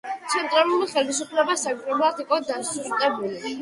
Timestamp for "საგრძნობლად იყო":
1.67-2.45